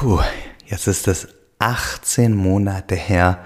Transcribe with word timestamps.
Puh, 0.00 0.20
jetzt 0.64 0.86
ist 0.86 1.08
es 1.08 1.26
18 1.58 2.32
Monate 2.32 2.94
her, 2.94 3.44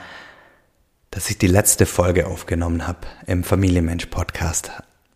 dass 1.11 1.31
ich 1.31 1.39
die 1.39 1.47
letzte 1.47 1.87
Folge 1.87 2.27
aufgenommen 2.27 2.87
habe 2.87 3.07
im 3.27 3.43
Familienmensch 3.43 4.05
Podcast. 4.05 4.71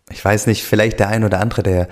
Ich 0.08 0.24
weiß 0.24 0.46
nicht, 0.46 0.64
vielleicht 0.64 0.98
der 0.98 1.08
ein 1.08 1.24
oder 1.24 1.40
andere, 1.40 1.62
der 1.62 1.88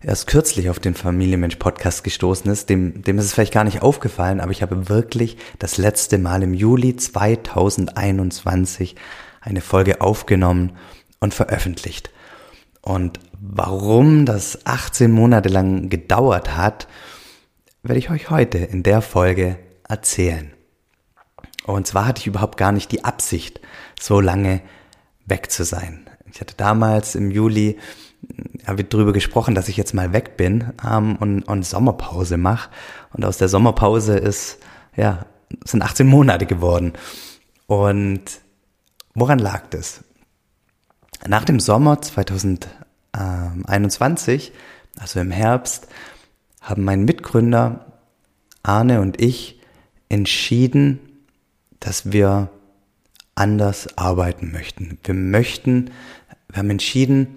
erst 0.00 0.28
kürzlich 0.28 0.70
auf 0.70 0.78
den 0.78 0.94
Familienmensch 0.94 1.56
Podcast 1.56 2.04
gestoßen 2.04 2.48
ist, 2.52 2.70
dem, 2.70 3.02
dem 3.02 3.18
ist 3.18 3.24
es 3.24 3.34
vielleicht 3.34 3.52
gar 3.52 3.64
nicht 3.64 3.82
aufgefallen, 3.82 4.40
aber 4.40 4.52
ich 4.52 4.62
habe 4.62 4.88
wirklich 4.88 5.38
das 5.58 5.76
letzte 5.76 6.18
Mal 6.18 6.44
im 6.44 6.54
Juli 6.54 6.94
2021 6.94 8.94
eine 9.40 9.60
Folge 9.60 10.02
aufgenommen 10.02 10.76
und 11.18 11.34
veröffentlicht. 11.34 12.10
Und 12.80 13.18
warum 13.40 14.24
das 14.24 14.64
18 14.66 15.10
Monate 15.10 15.48
lang 15.48 15.88
gedauert 15.88 16.56
hat, 16.56 16.86
werde 17.84 17.98
ich 17.98 18.10
euch 18.10 18.30
heute 18.30 18.58
in 18.58 18.82
der 18.82 19.02
Folge 19.02 19.58
erzählen. 19.88 20.50
Und 21.64 21.86
zwar 21.86 22.06
hatte 22.06 22.20
ich 22.20 22.26
überhaupt 22.26 22.56
gar 22.56 22.72
nicht 22.72 22.90
die 22.90 23.04
Absicht, 23.04 23.60
so 24.00 24.20
lange 24.20 24.62
weg 25.26 25.50
zu 25.50 25.64
sein. 25.64 26.08
Ich 26.30 26.40
hatte 26.40 26.54
damals 26.56 27.14
im 27.14 27.30
Juli 27.30 27.78
wir 28.66 28.84
darüber 28.84 29.12
gesprochen, 29.12 29.54
dass 29.54 29.68
ich 29.68 29.76
jetzt 29.76 29.92
mal 29.94 30.14
weg 30.14 30.38
bin 30.38 30.72
ähm, 30.84 31.14
und, 31.16 31.42
und 31.42 31.64
Sommerpause 31.64 32.38
mache. 32.38 32.70
Und 33.12 33.24
aus 33.24 33.38
der 33.38 33.48
Sommerpause 33.48 34.16
ist, 34.16 34.58
ja, 34.96 35.26
sind 35.64 35.82
18 35.82 36.06
Monate 36.06 36.46
geworden. 36.46 36.92
Und 37.66 38.22
woran 39.14 39.38
lag 39.38 39.62
das? 39.70 40.02
Nach 41.26 41.44
dem 41.44 41.60
Sommer 41.60 42.00
2021, 42.00 44.52
also 44.98 45.20
im 45.20 45.30
Herbst, 45.30 45.86
haben 46.64 46.84
mein 46.84 47.04
Mitgründer 47.04 47.84
Arne 48.62 49.00
und 49.00 49.20
ich 49.20 49.60
entschieden, 50.08 50.98
dass 51.78 52.12
wir 52.12 52.48
anders 53.34 53.98
arbeiten 53.98 54.50
möchten. 54.52 54.98
Wir 55.04 55.14
möchten, 55.14 55.90
wir 56.48 56.58
haben 56.58 56.70
entschieden, 56.70 57.36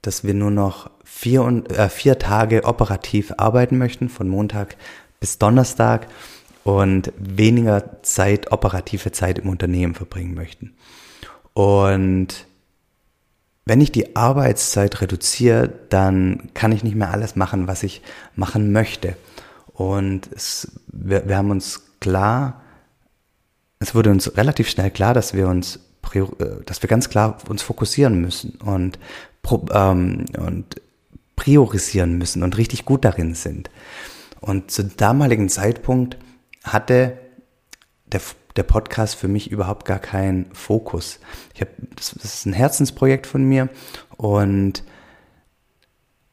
dass 0.00 0.24
wir 0.24 0.34
nur 0.34 0.50
noch 0.50 0.90
vier, 1.04 1.42
und, 1.42 1.70
äh, 1.70 1.88
vier 1.88 2.18
Tage 2.18 2.64
operativ 2.64 3.34
arbeiten 3.36 3.76
möchten, 3.76 4.08
von 4.08 4.28
Montag 4.28 4.76
bis 5.20 5.38
Donnerstag 5.38 6.08
und 6.64 7.12
weniger 7.18 8.02
Zeit, 8.02 8.52
operative 8.52 9.12
Zeit 9.12 9.38
im 9.38 9.48
Unternehmen 9.48 9.94
verbringen 9.94 10.34
möchten. 10.34 10.74
Und 11.52 12.46
wenn 13.66 13.80
ich 13.80 13.90
die 13.90 14.14
Arbeitszeit 14.14 15.00
reduziere, 15.00 15.70
dann 15.90 16.50
kann 16.54 16.70
ich 16.70 16.84
nicht 16.84 16.94
mehr 16.94 17.10
alles 17.10 17.34
machen, 17.34 17.66
was 17.66 17.82
ich 17.82 18.00
machen 18.36 18.70
möchte. 18.70 19.16
Und 19.74 20.30
es, 20.32 20.80
wir, 20.86 21.28
wir 21.28 21.36
haben 21.36 21.50
uns 21.50 21.82
klar, 22.00 22.62
es 23.80 23.94
wurde 23.94 24.10
uns 24.10 24.36
relativ 24.36 24.68
schnell 24.68 24.90
klar, 24.92 25.14
dass 25.14 25.34
wir 25.34 25.48
uns, 25.48 25.80
äh, 26.14 26.22
dass 26.64 26.80
wir 26.80 26.88
ganz 26.88 27.10
klar 27.10 27.38
uns 27.48 27.62
fokussieren 27.62 28.20
müssen 28.20 28.54
und, 28.64 29.00
ähm, 29.72 30.24
und 30.38 30.80
priorisieren 31.34 32.16
müssen 32.16 32.44
und 32.44 32.56
richtig 32.56 32.84
gut 32.84 33.04
darin 33.04 33.34
sind. 33.34 33.68
Und 34.40 34.70
zu 34.70 34.84
damaligen 34.84 35.48
Zeitpunkt 35.48 36.16
hatte 36.62 37.18
der 38.06 38.20
der 38.56 38.62
Podcast 38.62 39.14
für 39.16 39.28
mich 39.28 39.50
überhaupt 39.50 39.84
gar 39.84 39.98
keinen 39.98 40.46
Fokus. 40.52 41.20
Ich 41.54 41.60
habe 41.60 41.70
das, 41.94 42.14
das 42.14 42.34
ist 42.34 42.46
ein 42.46 42.52
Herzensprojekt 42.52 43.26
von 43.26 43.44
mir 43.44 43.68
und 44.16 44.82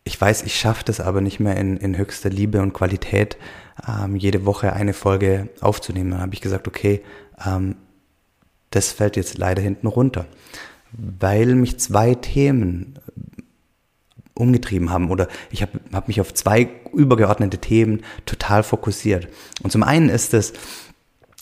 ich 0.06 0.20
weiß, 0.20 0.44
ich 0.44 0.60
schaffe 0.60 0.84
das 0.86 1.00
aber 1.00 1.22
nicht 1.22 1.40
mehr 1.40 1.56
in, 1.56 1.78
in 1.78 1.98
höchster 1.98 2.30
Liebe 2.30 2.62
und 2.62 2.74
Qualität, 2.74 3.38
ähm, 3.88 4.16
jede 4.16 4.46
Woche 4.46 4.74
eine 4.74 4.94
Folge 4.94 5.50
aufzunehmen. 5.62 6.12
Dann 6.12 6.22
habe 6.22 6.34
ich 6.34 6.42
gesagt, 6.42 6.68
okay, 6.68 7.02
ähm, 7.46 7.76
das 8.72 8.92
fällt 8.92 9.16
jetzt 9.16 9.38
leider 9.38 9.62
hinten 9.62 9.88
runter, 9.88 10.26
weil 10.92 11.56
mich 11.56 11.80
zwei 11.80 12.16
Themen 12.16 13.00
umgetrieben 14.34 14.90
haben 14.90 15.12
oder 15.12 15.28
ich 15.52 15.62
habe 15.62 15.80
hab 15.92 16.08
mich 16.08 16.20
auf 16.20 16.34
zwei 16.34 16.68
übergeordnete 16.94 17.60
Themen 17.60 18.02
total 18.26 18.64
fokussiert. 18.64 19.28
Und 19.62 19.72
zum 19.72 19.84
einen 19.84 20.10
ist 20.10 20.34
es, 20.34 20.54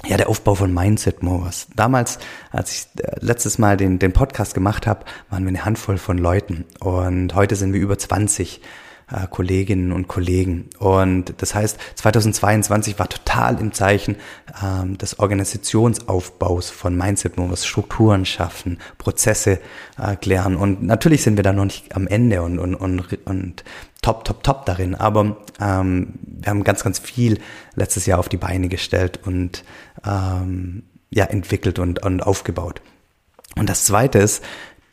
ja, 0.06 0.18
der 0.18 0.30
Aufbau 0.30 0.56
von 0.56 0.74
Mindset 0.74 1.24
Movers. 1.24 1.68
Damals, 1.76 2.20
als 2.52 2.72
ich 2.72 3.04
äh, 3.04 3.16
letztes 3.20 3.58
Mal 3.58 3.78
den, 3.78 4.00
den 4.00 4.14
Podcast 4.14 4.54
gemacht 4.54 4.88
habe, 4.88 5.06
waren 5.30 5.44
wir 5.44 5.50
eine 5.50 5.66
Handvoll 5.66 5.98
von 5.98 6.18
Leuten 6.18 6.66
und 6.80 7.36
heute 7.36 7.56
sind 7.56 7.74
wir 7.74 7.80
über 7.80 7.98
20 7.98 8.62
äh, 9.12 9.28
Kolleginnen 9.28 9.92
und 9.92 10.08
Kollegen. 10.08 10.70
Und 10.80 11.34
das 11.38 11.56
heißt, 11.56 11.78
2022 11.96 12.98
war 13.00 13.10
total 13.10 13.60
im 13.60 13.74
Zeichen 13.74 14.16
ähm, 14.64 14.98
des 14.98 15.20
Organisationsaufbaus 15.20 16.70
von 16.70 16.96
Mindset 16.96 17.38
Movers, 17.38 17.66
Strukturen 17.66 18.26
schaffen, 18.26 18.80
Prozesse 18.98 19.60
äh, 19.98 20.16
klären. 20.16 20.56
Und 20.56 20.84
natürlich 20.84 21.24
sind 21.24 21.38
wir 21.38 21.44
da 21.44 21.54
noch 21.54 21.66
nicht 21.66 21.96
am 21.96 22.08
Ende 22.08 22.42
und, 22.42 22.60
und, 22.60 22.76
und, 22.76 23.18
und 23.26 23.64
top, 24.02 24.26
top, 24.26 24.44
top 24.44 24.66
darin. 24.66 24.96
Aber 24.96 25.38
ähm, 25.60 26.14
wir 26.24 26.50
haben 26.50 26.64
ganz, 26.64 26.84
ganz 26.84 27.00
viel 27.00 27.40
letztes 27.76 28.06
Jahr 28.06 28.20
auf 28.20 28.30
die 28.30 28.38
Beine 28.38 28.70
gestellt 28.70 29.20
und 29.26 29.64
ähm, 30.06 30.84
ja, 31.10 31.26
entwickelt 31.26 31.80
und, 31.80 32.04
und 32.04 32.22
aufgebaut. 32.22 32.82
Und 33.58 33.70
das 33.70 33.84
zweite 33.84 34.20
ist 34.20 34.44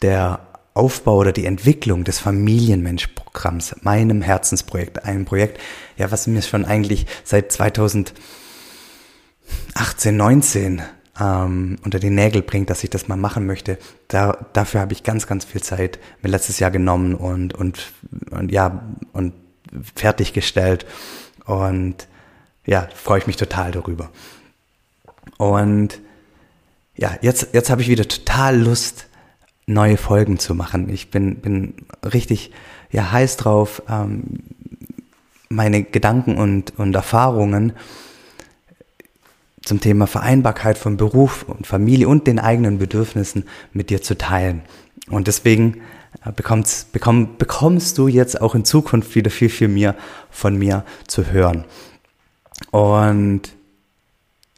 der 0.02 0.47
Aufbau 0.78 1.16
oder 1.16 1.32
die 1.32 1.44
Entwicklung 1.44 2.04
des 2.04 2.20
Familienmensch-Programms, 2.20 3.76
meinem 3.82 4.22
Herzensprojekt, 4.22 5.04
einem 5.04 5.24
Projekt, 5.24 5.60
ja, 5.96 6.10
was 6.10 6.26
mir 6.26 6.40
schon 6.42 6.64
eigentlich 6.64 7.06
seit 7.24 7.50
2018, 7.50 8.14
19 10.12 10.82
ähm, 11.20 11.76
unter 11.84 11.98
die 11.98 12.10
Nägel 12.10 12.42
bringt, 12.42 12.70
dass 12.70 12.84
ich 12.84 12.90
das 12.90 13.08
mal 13.08 13.16
machen 13.16 13.46
möchte. 13.46 13.78
Da, 14.06 14.46
dafür 14.52 14.80
habe 14.80 14.92
ich 14.92 15.02
ganz, 15.02 15.26
ganz 15.26 15.44
viel 15.44 15.62
Zeit 15.62 15.98
mir 16.22 16.30
letztes 16.30 16.58
Jahr 16.60 16.70
genommen 16.70 17.14
und, 17.14 17.54
und, 17.54 17.92
und 18.30 18.52
ja, 18.52 18.82
und 19.12 19.34
fertiggestellt. 19.94 20.86
Und 21.44 22.06
ja, 22.66 22.88
freue 22.94 23.18
ich 23.18 23.26
mich 23.26 23.36
total 23.36 23.72
darüber. 23.72 24.10
Und 25.38 26.00
ja, 26.96 27.16
jetzt, 27.20 27.48
jetzt 27.52 27.70
habe 27.70 27.82
ich 27.82 27.88
wieder 27.88 28.06
total 28.06 28.58
Lust, 28.58 29.06
neue 29.68 29.96
Folgen 29.96 30.38
zu 30.38 30.54
machen. 30.54 30.88
Ich 30.88 31.10
bin, 31.10 31.36
bin 31.36 31.74
richtig 32.02 32.50
ja, 32.90 33.12
heiß 33.12 33.36
drauf, 33.36 33.82
ähm, 33.88 34.40
meine 35.48 35.82
Gedanken 35.82 36.36
und, 36.36 36.78
und 36.78 36.94
Erfahrungen 36.94 37.72
zum 39.62 39.80
Thema 39.80 40.06
Vereinbarkeit 40.06 40.78
von 40.78 40.96
Beruf 40.96 41.44
und 41.46 41.66
Familie 41.66 42.08
und 42.08 42.26
den 42.26 42.38
eigenen 42.38 42.78
Bedürfnissen 42.78 43.44
mit 43.72 43.90
dir 43.90 44.02
zu 44.02 44.16
teilen. 44.16 44.62
Und 45.10 45.26
deswegen 45.26 45.82
äh, 46.24 46.32
bekommst, 46.32 46.92
bekomm, 46.92 47.36
bekommst 47.36 47.98
du 47.98 48.08
jetzt 48.08 48.40
auch 48.40 48.54
in 48.54 48.64
Zukunft 48.64 49.14
wieder 49.14 49.30
viel, 49.30 49.50
viel 49.50 49.68
mehr 49.68 49.94
von 50.30 50.56
mir 50.56 50.84
zu 51.06 51.26
hören. 51.26 51.64
Und 52.70 53.42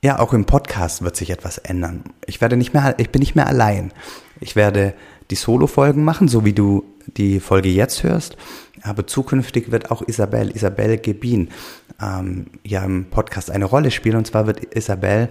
ja, 0.02 0.18
auch 0.18 0.32
im 0.32 0.46
Podcast 0.46 1.02
wird 1.02 1.16
sich 1.16 1.30
etwas 1.30 1.58
ändern. 1.58 2.04
Ich 2.26 2.40
werde 2.40 2.56
nicht 2.56 2.72
mehr, 2.72 2.94
ich 2.98 3.10
bin 3.10 3.20
nicht 3.20 3.34
mehr 3.34 3.48
allein. 3.48 3.92
Ich 4.40 4.56
werde 4.56 4.94
die 5.30 5.36
Solo-Folgen 5.36 6.02
machen, 6.02 6.28
so 6.28 6.44
wie 6.44 6.52
du 6.52 6.84
die 7.06 7.40
Folge 7.40 7.68
jetzt 7.68 8.02
hörst. 8.02 8.36
Aber 8.82 9.06
zukünftig 9.06 9.70
wird 9.70 9.90
auch 9.90 10.02
Isabel, 10.06 10.50
Isabel 10.54 10.98
Gebin, 10.98 11.50
ähm, 12.00 12.46
ja 12.64 12.84
im 12.84 13.06
Podcast 13.06 13.50
eine 13.50 13.66
Rolle 13.66 13.90
spielen. 13.90 14.16
Und 14.16 14.26
zwar 14.26 14.46
wird 14.46 14.74
Isabel 14.74 15.28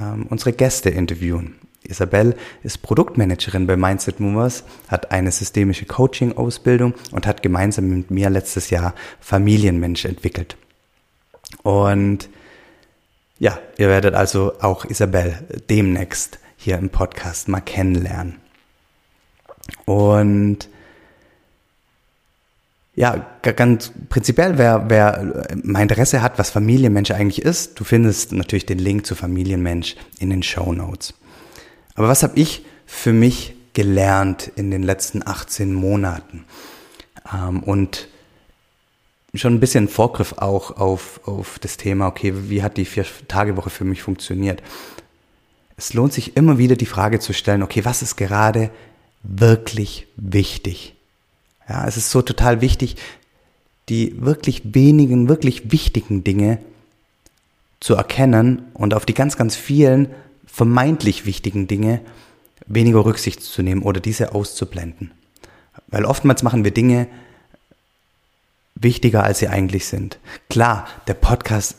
ähm, 0.00 0.26
unsere 0.28 0.52
Gäste 0.52 0.90
interviewen. 0.90 1.54
Isabel 1.84 2.36
ist 2.62 2.82
Produktmanagerin 2.82 3.66
bei 3.66 3.76
Mindset 3.76 4.20
Movers, 4.20 4.64
hat 4.88 5.10
eine 5.10 5.32
systemische 5.32 5.84
Coaching-Ausbildung 5.84 6.94
und 7.10 7.26
hat 7.26 7.42
gemeinsam 7.42 7.88
mit 7.88 8.10
mir 8.10 8.30
letztes 8.30 8.70
Jahr 8.70 8.94
Familienmensch 9.20 10.04
entwickelt. 10.04 10.56
Und 11.62 12.28
ja, 13.38 13.58
ihr 13.78 13.88
werdet 13.88 14.14
also 14.14 14.52
auch 14.60 14.84
Isabel 14.84 15.34
demnächst 15.68 16.38
hier 16.62 16.78
im 16.78 16.90
Podcast 16.90 17.48
mal 17.48 17.60
kennenlernen. 17.60 18.36
Und 19.84 20.68
ja, 22.94 23.26
ganz 23.40 23.90
prinzipiell, 24.10 24.58
wer, 24.58 24.84
wer 24.88 25.46
mein 25.62 25.82
Interesse 25.82 26.22
hat, 26.22 26.38
was 26.38 26.50
Familienmensch 26.50 27.10
eigentlich 27.10 27.42
ist, 27.42 27.80
du 27.80 27.84
findest 27.84 28.32
natürlich 28.32 28.66
den 28.66 28.78
Link 28.78 29.06
zu 29.06 29.14
Familienmensch 29.14 29.96
in 30.18 30.30
den 30.30 30.42
Show 30.42 30.72
Notes. 30.72 31.14
Aber 31.94 32.08
was 32.08 32.22
habe 32.22 32.38
ich 32.38 32.64
für 32.86 33.12
mich 33.12 33.54
gelernt 33.72 34.52
in 34.56 34.70
den 34.70 34.82
letzten 34.82 35.26
18 35.26 35.72
Monaten? 35.72 36.44
Ähm, 37.32 37.62
und 37.62 38.08
schon 39.34 39.54
ein 39.54 39.60
bisschen 39.60 39.88
Vorgriff 39.88 40.34
auch 40.36 40.76
auf, 40.76 41.20
auf 41.24 41.58
das 41.58 41.78
Thema, 41.78 42.06
okay, 42.08 42.34
wie 42.50 42.62
hat 42.62 42.76
die 42.76 42.84
Vier-Tage-Woche 42.84 43.70
für 43.70 43.84
mich 43.84 44.02
funktioniert? 44.02 44.62
Es 45.82 45.94
lohnt 45.94 46.12
sich 46.12 46.36
immer 46.36 46.58
wieder 46.58 46.76
die 46.76 46.86
Frage 46.86 47.18
zu 47.18 47.32
stellen, 47.32 47.64
okay, 47.64 47.84
was 47.84 48.02
ist 48.02 48.14
gerade 48.14 48.70
wirklich 49.24 50.06
wichtig? 50.14 50.94
Ja, 51.68 51.88
es 51.88 51.96
ist 51.96 52.12
so 52.12 52.22
total 52.22 52.60
wichtig, 52.60 52.94
die 53.88 54.14
wirklich 54.24 54.62
wenigen, 54.76 55.28
wirklich 55.28 55.72
wichtigen 55.72 56.22
Dinge 56.22 56.58
zu 57.80 57.96
erkennen 57.96 58.62
und 58.74 58.94
auf 58.94 59.06
die 59.06 59.12
ganz, 59.12 59.36
ganz 59.36 59.56
vielen 59.56 60.06
vermeintlich 60.46 61.26
wichtigen 61.26 61.66
Dinge 61.66 62.00
weniger 62.66 63.04
Rücksicht 63.04 63.42
zu 63.42 63.60
nehmen 63.60 63.82
oder 63.82 63.98
diese 63.98 64.36
auszublenden. 64.36 65.10
Weil 65.88 66.04
oftmals 66.04 66.44
machen 66.44 66.62
wir 66.62 66.70
Dinge 66.70 67.08
wichtiger, 68.76 69.24
als 69.24 69.40
sie 69.40 69.48
eigentlich 69.48 69.86
sind. 69.86 70.20
Klar, 70.48 70.86
der 71.08 71.14
Podcast 71.14 71.74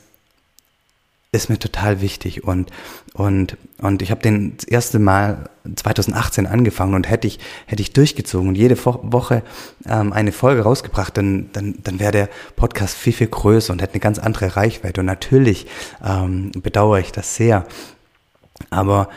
ist 1.34 1.50
mir 1.50 1.60
total 1.60 2.00
wichtig. 2.00 2.46
Und 2.46 2.72
und 3.14 3.58
und 3.80 4.02
ich 4.02 4.12
habe 4.12 4.22
den 4.22 4.56
das 4.56 4.66
erste 4.66 5.00
Mal 5.00 5.50
2018 5.76 6.48
angefangen 6.48 6.94
und 6.94 7.10
hätte 7.10 7.28
ich 7.28 7.40
hätte 7.66 7.82
ich 7.82 7.92
durchgezogen 7.92 8.48
und 8.48 8.56
jede 8.56 8.78
Woche 8.86 9.44
ähm, 9.86 10.14
eine 10.14 10.32
Folge 10.32 10.62
rausgebracht, 10.62 11.18
dann 11.18 11.50
dann 11.52 11.76
dann 11.84 12.00
wäre 12.00 12.12
der 12.12 12.30
Podcast 12.56 12.96
viel 12.96 13.14
viel 13.14 13.28
größer 13.28 13.74
und 13.74 13.82
hätte 13.82 13.94
eine 13.94 14.00
ganz 14.00 14.20
andere 14.20 14.56
Reichweite. 14.56 15.02
Und 15.02 15.08
natürlich 15.08 15.68
ähm, 16.06 16.52
bedauere 16.52 17.00
ich 17.00 17.12
das 17.12 17.36
sehr, 17.36 17.66
aber 18.70 19.10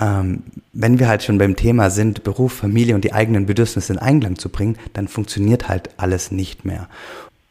ähm, 0.00 0.42
wenn 0.72 0.98
wir 0.98 1.08
halt 1.08 1.22
schon 1.22 1.38
beim 1.38 1.56
Thema 1.56 1.90
sind, 1.90 2.24
Beruf, 2.24 2.52
Familie 2.52 2.94
und 2.94 3.04
die 3.04 3.12
eigenen 3.12 3.46
Bedürfnisse 3.46 3.92
in 3.92 3.98
Einklang 3.98 4.38
zu 4.38 4.48
bringen, 4.48 4.76
dann 4.94 5.06
funktioniert 5.08 5.68
halt 5.68 5.90
alles 5.98 6.32
nicht 6.32 6.64
mehr. 6.64 6.88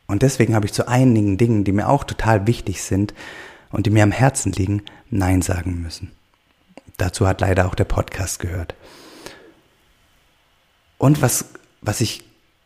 Und 0.08 0.24
deswegen 0.24 0.56
habe 0.56 0.66
ich 0.66 0.74
zu 0.74 0.88
einigen 0.88 1.38
Dingen, 1.38 1.64
die 1.64 1.72
mir 1.72 1.88
auch 1.88 2.04
total 2.04 2.48
wichtig 2.48 2.82
sind, 2.82 3.14
und 3.72 3.86
die 3.86 3.90
mir 3.90 4.04
am 4.04 4.12
Herzen 4.12 4.52
liegen, 4.52 4.84
Nein 5.10 5.42
sagen 5.42 5.82
müssen. 5.82 6.12
Dazu 6.98 7.28
hat 7.28 7.42
leider 7.42 7.68
auch 7.68 7.76
der 7.76 7.86
Podcast 7.86 8.40
gehört. 8.40 8.76
Und 10.98 11.22
was, 11.22 11.46
was 11.82 12.02
ich 12.02 12.24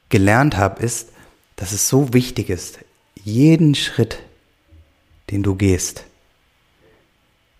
gelernt 0.09 0.57
habe, 0.57 0.83
ist, 0.83 1.09
dass 1.55 1.71
es 1.71 1.87
so 1.87 2.13
wichtig 2.13 2.49
ist, 2.49 2.79
jeden 3.23 3.75
Schritt, 3.75 4.19
den 5.29 5.43
du 5.43 5.55
gehst, 5.55 6.05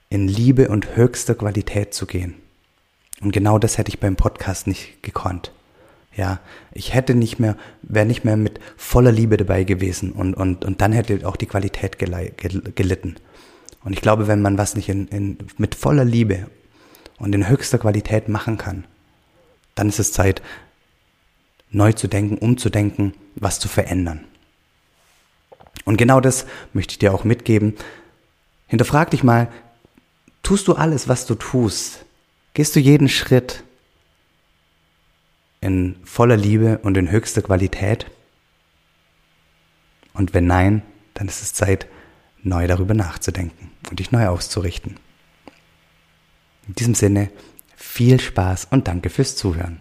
in 0.10 0.28
Liebe 0.28 0.68
und 0.70 0.96
höchster 0.96 1.36
Qualität 1.36 1.94
zu 1.94 2.06
gehen. 2.06 2.36
Und 3.22 3.32
genau 3.32 3.58
das 3.60 3.78
hätte 3.78 3.90
ich 3.90 4.00
beim 4.00 4.16
Podcast 4.16 4.68
nicht 4.68 5.02
gekonnt. 5.02 5.52
Ja, 6.16 6.40
ich 6.72 6.94
hätte 6.94 7.16
nicht 7.16 7.40
mehr, 7.40 7.58
wäre 7.82 8.06
nicht 8.06 8.24
mehr 8.24 8.38
mit 8.38 8.60
voller 8.78 9.12
Liebe 9.12 9.38
dabei 9.38 9.64
gewesen 9.64 10.12
und, 10.12 10.36
und, 10.36 10.64
und 10.64 10.82
dann 10.82 10.92
hätte 10.92 11.28
auch 11.28 11.36
die 11.36 11.48
Qualität 11.48 11.98
gelitten. 11.98 13.16
Und 13.84 13.94
ich 13.94 14.02
glaube, 14.02 14.28
wenn 14.28 14.42
man 14.42 14.58
was 14.58 14.76
nicht 14.76 14.90
in, 14.90 15.08
in, 15.08 15.38
mit 15.58 15.76
voller 15.76 16.06
Liebe 16.06 16.48
und 17.18 17.36
in 17.36 17.50
höchster 17.50 17.78
Qualität 17.78 18.30
machen 18.30 18.58
kann, 18.58 18.86
dann 19.76 19.90
ist 19.90 20.00
es 20.00 20.14
Zeit, 20.14 20.42
neu 21.70 21.92
zu 21.92 22.08
denken, 22.08 22.38
umzudenken, 22.38 23.14
was 23.36 23.60
zu 23.60 23.68
verändern. 23.68 24.24
Und 25.86 25.98
genau 25.98 26.22
das 26.22 26.46
möchte 26.72 26.94
ich 26.94 27.00
dir 27.00 27.14
auch 27.14 27.24
mitgeben. 27.24 27.76
Hinterfrag 28.68 29.12
dich 29.12 29.24
mal, 29.24 29.52
tust 30.44 30.68
du 30.68 30.74
alles, 30.74 31.08
was 31.08 31.26
du 31.26 31.36
tust? 31.36 32.06
Gehst 32.54 32.76
du 32.76 32.80
jeden 32.80 33.10
Schritt 33.10 33.64
in 35.60 35.96
voller 36.04 36.38
Liebe 36.38 36.80
und 36.84 36.96
in 36.96 37.12
höchster 37.12 37.42
Qualität? 37.42 38.06
Und 40.14 40.34
wenn 40.34 40.46
nein, 40.46 40.84
dann 41.16 41.28
ist 41.28 41.42
es 41.42 41.54
Zeit, 41.54 41.88
neu 42.44 42.68
darüber 42.68 42.94
nachzudenken 42.94 43.72
und 43.90 44.00
dich 44.00 44.12
neu 44.12 44.28
auszurichten. 44.28 44.98
In 46.68 46.76
diesem 46.76 46.96
Sinne, 46.96 47.30
viel 47.76 48.20
Spaß 48.20 48.68
und 48.72 48.88
danke 48.88 49.10
fürs 49.10 49.36
Zuhören. 49.36 49.80